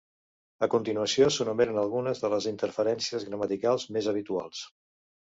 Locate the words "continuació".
0.73-1.27